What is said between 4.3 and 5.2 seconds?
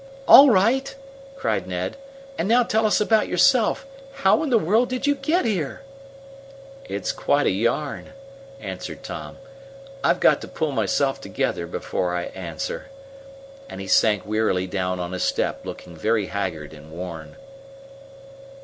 in the world did you